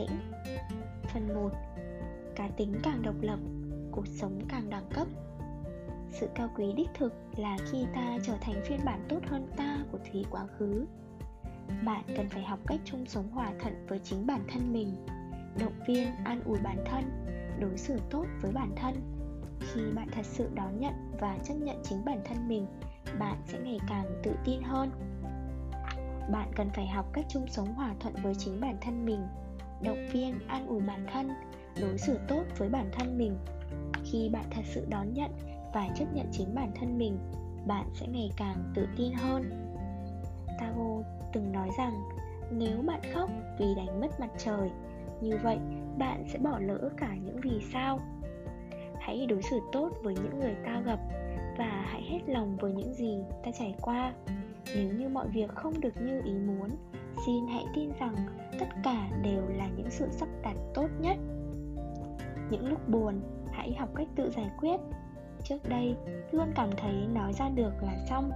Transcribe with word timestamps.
lĩnh. 0.00 0.20
Phần 1.14 1.34
1 1.34 1.50
Cá 2.34 2.48
tính 2.56 2.74
càng 2.82 3.02
độc 3.02 3.14
lập, 3.20 3.38
cuộc 3.90 4.06
sống 4.06 4.40
càng 4.48 4.70
đẳng 4.70 4.88
cấp. 4.94 5.06
Sự 6.10 6.28
cao 6.34 6.50
quý 6.56 6.72
đích 6.76 6.88
thực 6.94 7.12
là 7.36 7.56
khi 7.70 7.86
ta 7.94 8.18
trở 8.22 8.36
thành 8.40 8.62
phiên 8.64 8.80
bản 8.84 9.06
tốt 9.08 9.20
hơn 9.26 9.48
ta 9.56 9.78
của 9.92 9.98
thì 10.04 10.24
quá 10.30 10.46
khứ. 10.58 10.86
Bạn 11.84 12.04
cần 12.16 12.28
phải 12.28 12.42
học 12.42 12.58
cách 12.66 12.80
chung 12.84 13.06
sống 13.06 13.30
hòa 13.30 13.52
thuận 13.60 13.86
với 13.88 13.98
chính 13.98 14.26
bản 14.26 14.44
thân 14.52 14.72
mình 14.72 15.06
Động 15.58 15.72
viên, 15.86 16.08
an 16.24 16.42
ủi 16.44 16.58
bản 16.58 16.84
thân, 16.84 17.04
đối 17.60 17.78
xử 17.78 18.00
tốt 18.10 18.24
với 18.42 18.52
bản 18.52 18.72
thân. 18.76 18.94
Khi 19.60 19.80
bạn 19.94 20.08
thật 20.12 20.26
sự 20.26 20.48
đón 20.54 20.80
nhận 20.80 20.94
và 21.20 21.38
chấp 21.44 21.54
nhận 21.54 21.76
chính 21.82 22.04
bản 22.04 22.20
thân 22.24 22.48
mình 22.48 22.66
Bạn 23.18 23.36
sẽ 23.46 23.58
ngày 23.58 23.78
càng 23.88 24.04
tự 24.22 24.32
tin 24.44 24.62
hơn. 24.62 24.90
Bạn 26.32 26.52
cần 26.56 26.70
phải 26.74 26.86
học 26.86 27.06
cách 27.12 27.24
chung 27.28 27.46
sống 27.48 27.74
hòa 27.74 27.94
thuận 28.00 28.14
với 28.22 28.34
chính 28.34 28.60
bản 28.60 28.76
thân 28.80 29.06
mình 29.06 29.26
động 29.82 30.06
viên, 30.12 30.38
an 30.46 30.66
ủi 30.66 30.80
bản 30.80 31.06
thân, 31.12 31.30
đối 31.80 31.98
xử 31.98 32.18
tốt 32.28 32.44
với 32.58 32.68
bản 32.68 32.90
thân 32.92 33.18
mình. 33.18 33.36
Khi 34.04 34.28
bạn 34.28 34.44
thật 34.50 34.62
sự 34.64 34.86
đón 34.90 35.14
nhận 35.14 35.30
và 35.74 35.88
chấp 35.98 36.04
nhận 36.14 36.26
chính 36.32 36.54
bản 36.54 36.70
thân 36.80 36.98
mình, 36.98 37.18
bạn 37.66 37.86
sẽ 37.94 38.06
ngày 38.06 38.30
càng 38.36 38.72
tự 38.74 38.86
tin 38.96 39.12
hơn. 39.12 39.50
Tago 40.58 41.02
từng 41.32 41.52
nói 41.52 41.68
rằng, 41.78 41.92
nếu 42.50 42.82
bạn 42.82 43.00
khóc 43.14 43.30
vì 43.58 43.66
đánh 43.76 44.00
mất 44.00 44.20
mặt 44.20 44.30
trời, 44.38 44.70
như 45.20 45.38
vậy 45.42 45.58
bạn 45.98 46.24
sẽ 46.28 46.38
bỏ 46.38 46.58
lỡ 46.58 46.90
cả 46.96 47.14
những 47.24 47.40
vì 47.42 47.60
sao. 47.72 48.00
Hãy 49.00 49.26
đối 49.26 49.42
xử 49.42 49.60
tốt 49.72 49.90
với 50.02 50.14
những 50.14 50.40
người 50.40 50.54
ta 50.64 50.80
gặp 50.80 50.98
và 51.58 51.84
hãy 51.86 52.02
hết 52.02 52.20
lòng 52.26 52.56
với 52.56 52.72
những 52.72 52.94
gì 52.94 53.18
ta 53.44 53.50
trải 53.58 53.74
qua. 53.80 54.12
Nếu 54.74 54.94
như 54.94 55.08
mọi 55.08 55.28
việc 55.28 55.50
không 55.54 55.80
được 55.80 56.02
như 56.02 56.22
ý 56.24 56.32
muốn 56.32 56.68
xin 57.26 57.46
hãy 57.46 57.66
tin 57.74 57.90
rằng 58.00 58.14
tất 58.58 58.66
cả 58.84 59.08
đều 59.22 59.42
là 59.48 59.68
những 59.76 59.90
sự 59.90 60.08
sắp 60.10 60.28
đặt 60.42 60.56
tốt 60.74 60.86
nhất. 61.00 61.16
Những 62.50 62.68
lúc 62.68 62.88
buồn, 62.88 63.20
hãy 63.52 63.74
học 63.78 63.88
cách 63.94 64.08
tự 64.16 64.30
giải 64.30 64.50
quyết. 64.60 64.80
Trước 65.44 65.68
đây, 65.68 65.96
luôn 66.32 66.52
cảm 66.54 66.70
thấy 66.76 67.06
nói 67.14 67.32
ra 67.32 67.48
được 67.48 67.72
là 67.82 67.96
xong, 68.08 68.30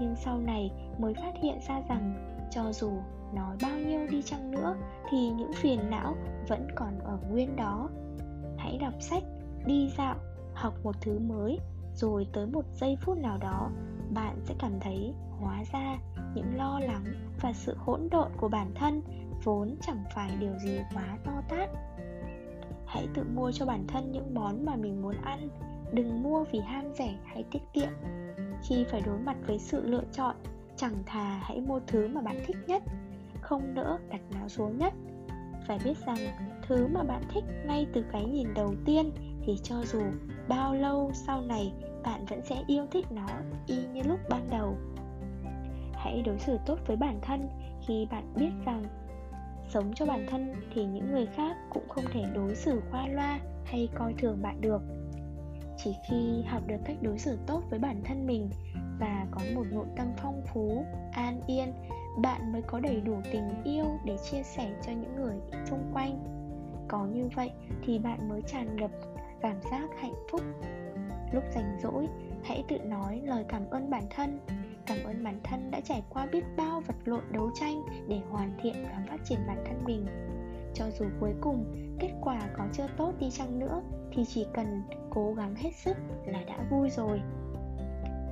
nhưng 0.00 0.14
sau 0.16 0.38
này 0.38 0.70
mới 0.98 1.14
phát 1.14 1.32
hiện 1.42 1.58
ra 1.68 1.82
rằng 1.88 2.34
cho 2.50 2.72
dù 2.72 2.92
nói 3.34 3.56
bao 3.62 3.78
nhiêu 3.78 4.06
đi 4.10 4.22
chăng 4.22 4.50
nữa 4.50 4.76
thì 5.10 5.30
những 5.30 5.52
phiền 5.52 5.90
não 5.90 6.16
vẫn 6.48 6.68
còn 6.74 6.98
ở 6.98 7.18
nguyên 7.30 7.56
đó. 7.56 7.88
Hãy 8.58 8.78
đọc 8.78 8.94
sách, 9.00 9.22
đi 9.66 9.92
dạo, 9.98 10.16
học 10.54 10.74
một 10.82 10.94
thứ 11.00 11.18
mới, 11.18 11.58
rồi 11.94 12.26
tới 12.32 12.46
một 12.46 12.64
giây 12.72 12.96
phút 13.00 13.18
nào 13.18 13.38
đó 13.38 13.70
bạn 14.14 14.36
sẽ 14.44 14.54
cảm 14.58 14.80
thấy 14.80 15.14
hóa 15.40 15.64
ra 15.72 15.98
những 16.34 16.56
lo 16.56 16.80
lắng 16.80 17.04
và 17.40 17.52
sự 17.52 17.74
hỗn 17.78 18.08
độn 18.10 18.28
của 18.36 18.48
bản 18.48 18.70
thân 18.74 19.02
vốn 19.44 19.76
chẳng 19.80 20.04
phải 20.14 20.30
điều 20.40 20.58
gì 20.58 20.78
quá 20.94 21.18
to 21.24 21.42
tát. 21.48 21.70
Hãy 22.86 23.08
tự 23.14 23.24
mua 23.34 23.52
cho 23.52 23.66
bản 23.66 23.84
thân 23.88 24.12
những 24.12 24.34
món 24.34 24.64
mà 24.64 24.76
mình 24.76 25.02
muốn 25.02 25.14
ăn, 25.22 25.48
đừng 25.92 26.22
mua 26.22 26.44
vì 26.52 26.60
ham 26.60 26.84
rẻ 26.98 27.14
hay 27.24 27.44
tiết 27.50 27.62
kiệm. 27.72 27.90
Khi 28.68 28.84
phải 28.84 29.02
đối 29.06 29.18
mặt 29.18 29.36
với 29.46 29.58
sự 29.58 29.86
lựa 29.86 30.04
chọn, 30.12 30.36
chẳng 30.76 31.02
thà 31.06 31.40
hãy 31.42 31.60
mua 31.60 31.80
thứ 31.86 32.08
mà 32.08 32.20
bạn 32.20 32.42
thích 32.46 32.56
nhất, 32.66 32.82
không 33.40 33.74
nỡ 33.74 33.98
đặt 34.10 34.20
nó 34.40 34.48
xuống 34.48 34.78
nhất. 34.78 34.92
Phải 35.66 35.78
biết 35.84 35.94
rằng, 36.06 36.18
thứ 36.68 36.86
mà 36.86 37.02
bạn 37.02 37.22
thích 37.34 37.44
ngay 37.66 37.86
từ 37.92 38.04
cái 38.12 38.24
nhìn 38.24 38.54
đầu 38.54 38.74
tiên 38.84 39.10
thì 39.46 39.58
cho 39.62 39.76
dù 39.84 40.02
bao 40.48 40.74
lâu 40.74 41.10
sau 41.14 41.42
này 41.42 41.72
bạn 42.04 42.24
vẫn 42.24 42.40
sẽ 42.44 42.62
yêu 42.66 42.86
thích 42.90 43.06
nó 43.10 43.28
y 43.66 43.76
như 43.92 44.02
lúc 44.04 44.20
ban 44.30 44.48
đầu. 44.50 44.76
Hãy 45.92 46.22
đối 46.26 46.38
xử 46.38 46.58
tốt 46.66 46.78
với 46.86 46.96
bản 46.96 47.18
thân 47.22 47.48
khi 47.86 48.06
bạn 48.10 48.34
biết 48.36 48.50
rằng 48.64 48.84
sống 49.68 49.92
cho 49.94 50.06
bản 50.06 50.26
thân 50.30 50.54
thì 50.74 50.84
những 50.84 51.12
người 51.12 51.26
khác 51.26 51.56
cũng 51.70 51.88
không 51.88 52.04
thể 52.12 52.24
đối 52.34 52.54
xử 52.54 52.82
qua 52.90 53.08
loa 53.08 53.40
hay 53.64 53.88
coi 53.94 54.14
thường 54.18 54.42
bạn 54.42 54.60
được. 54.60 54.82
Chỉ 55.84 55.90
khi 56.10 56.42
học 56.42 56.62
được 56.66 56.76
cách 56.84 56.96
đối 57.02 57.18
xử 57.18 57.38
tốt 57.46 57.62
với 57.70 57.78
bản 57.78 58.02
thân 58.04 58.26
mình 58.26 58.50
và 59.00 59.26
có 59.30 59.40
một 59.54 59.64
nội 59.70 59.86
tâm 59.96 60.06
phong 60.16 60.42
phú, 60.52 60.84
an 61.12 61.40
yên, 61.46 61.72
bạn 62.22 62.52
mới 62.52 62.62
có 62.62 62.80
đầy 62.80 63.00
đủ 63.00 63.16
tình 63.32 63.62
yêu 63.64 63.84
để 64.04 64.16
chia 64.30 64.42
sẻ 64.42 64.70
cho 64.86 64.92
những 64.92 65.16
người 65.16 65.36
xung 65.70 65.90
quanh. 65.92 66.24
Có 66.88 67.06
như 67.06 67.28
vậy 67.34 67.50
thì 67.82 67.98
bạn 67.98 68.28
mới 68.28 68.42
tràn 68.42 68.76
ngập 68.76 68.90
cảm 69.40 69.56
giác 69.70 69.88
hạnh 70.00 70.14
phúc. 70.30 70.40
Lúc 71.32 71.44
rảnh 71.54 71.78
rỗi, 71.82 72.08
hãy 72.44 72.64
tự 72.68 72.78
nói 72.78 73.20
lời 73.24 73.44
cảm 73.48 73.70
ơn 73.70 73.90
bản 73.90 74.04
thân. 74.10 74.40
Cảm 74.86 74.98
ơn 75.04 75.24
bản 75.24 75.40
thân 75.44 75.70
đã 75.70 75.80
trải 75.80 76.02
qua 76.08 76.26
biết 76.32 76.44
bao 76.56 76.80
vật 76.80 76.96
lộn 77.04 77.22
đấu 77.30 77.50
tranh 77.54 77.82
để 78.08 78.20
hoàn 78.30 78.58
thiện 78.62 78.84
và 78.84 79.02
phát 79.08 79.24
triển 79.24 79.38
bản 79.46 79.64
thân 79.66 79.84
mình. 79.84 80.06
Cho 80.74 80.84
dù 80.90 81.06
cuối 81.20 81.34
cùng 81.40 81.64
kết 82.00 82.10
quả 82.20 82.40
có 82.56 82.64
chưa 82.72 82.86
tốt 82.96 83.12
đi 83.20 83.30
chăng 83.30 83.58
nữa, 83.58 83.82
thì 84.12 84.24
chỉ 84.24 84.46
cần 84.54 84.82
cố 85.10 85.34
gắng 85.34 85.54
hết 85.54 85.70
sức 85.74 85.96
là 86.26 86.42
đã 86.46 86.58
vui 86.70 86.90
rồi. 86.90 87.20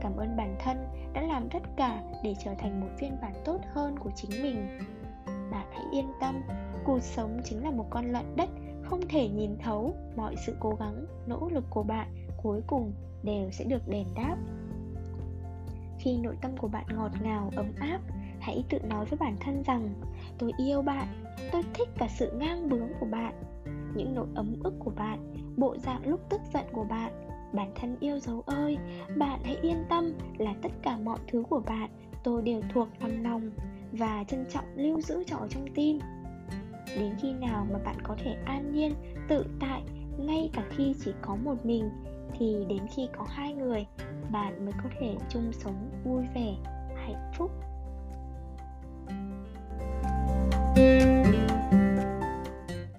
Cảm 0.00 0.16
ơn 0.16 0.36
bản 0.36 0.56
thân 0.58 0.76
đã 1.14 1.22
làm 1.22 1.48
tất 1.50 1.62
cả 1.76 2.02
để 2.24 2.34
trở 2.44 2.54
thành 2.58 2.80
một 2.80 2.88
phiên 2.98 3.16
bản 3.22 3.32
tốt 3.44 3.58
hơn 3.72 3.98
của 3.98 4.10
chính 4.16 4.42
mình. 4.42 4.78
Bạn 5.26 5.66
hãy 5.72 5.84
yên 5.92 6.06
tâm, 6.20 6.42
cuộc 6.84 7.02
sống 7.02 7.40
chính 7.44 7.64
là 7.64 7.70
một 7.70 7.86
con 7.90 8.04
lợn 8.04 8.36
đất 8.36 8.48
không 8.90 9.00
thể 9.08 9.28
nhìn 9.28 9.56
thấu, 9.58 9.94
mọi 10.16 10.34
sự 10.46 10.56
cố 10.60 10.76
gắng, 10.80 11.06
nỗ 11.26 11.48
lực 11.52 11.64
của 11.70 11.82
bạn 11.82 12.08
cuối 12.42 12.60
cùng 12.66 12.92
đều 13.22 13.50
sẽ 13.50 13.64
được 13.64 13.88
đền 13.88 14.06
đáp. 14.14 14.36
Khi 15.98 16.18
nội 16.18 16.36
tâm 16.40 16.56
của 16.56 16.68
bạn 16.68 16.84
ngọt 16.96 17.12
ngào, 17.22 17.50
ấm 17.56 17.72
áp, 17.80 18.00
hãy 18.40 18.64
tự 18.68 18.78
nói 18.78 19.04
với 19.04 19.18
bản 19.18 19.36
thân 19.40 19.62
rằng, 19.66 19.94
tôi 20.38 20.52
yêu 20.58 20.82
bạn, 20.82 21.08
tôi 21.52 21.62
thích 21.74 21.88
cả 21.98 22.08
sự 22.08 22.32
ngang 22.32 22.68
bướng 22.68 22.88
của 23.00 23.06
bạn, 23.06 23.34
những 23.96 24.14
nỗi 24.14 24.26
ấm 24.34 24.56
ức 24.62 24.74
của 24.78 24.92
bạn, 24.96 25.34
bộ 25.56 25.76
dạng 25.78 26.06
lúc 26.06 26.20
tức 26.28 26.40
giận 26.54 26.64
của 26.72 26.84
bạn. 26.84 27.12
Bản 27.52 27.72
thân 27.74 27.96
yêu 28.00 28.18
dấu 28.18 28.42
ơi, 28.46 28.78
bạn 29.16 29.40
hãy 29.44 29.56
yên 29.62 29.84
tâm 29.88 30.12
là 30.38 30.54
tất 30.62 30.72
cả 30.82 30.96
mọi 30.96 31.18
thứ 31.28 31.42
của 31.50 31.60
bạn, 31.66 31.90
tôi 32.24 32.42
đều 32.42 32.62
thuộc 32.72 32.88
nằm 33.00 33.24
lòng 33.24 33.50
và 33.92 34.24
trân 34.28 34.44
trọng 34.50 34.64
lưu 34.76 35.00
giữ 35.00 35.24
trọ 35.24 35.38
trong 35.50 35.66
tim 35.74 35.98
đến 36.96 37.14
khi 37.22 37.32
nào 37.32 37.66
mà 37.72 37.78
bạn 37.78 37.96
có 38.02 38.16
thể 38.24 38.36
an 38.44 38.72
nhiên, 38.72 38.94
tự 39.28 39.44
tại, 39.60 39.82
ngay 40.18 40.50
cả 40.52 40.62
khi 40.70 40.94
chỉ 41.04 41.12
có 41.22 41.36
một 41.36 41.66
mình, 41.66 41.90
thì 42.38 42.64
đến 42.68 42.82
khi 42.96 43.08
có 43.16 43.26
hai 43.28 43.54
người, 43.54 43.86
bạn 44.32 44.64
mới 44.64 44.74
có 44.82 44.90
thể 45.00 45.16
chung 45.28 45.52
sống 45.52 45.90
vui 46.04 46.24
vẻ, 46.34 46.54
hạnh 46.96 47.30
phúc. 47.34 47.50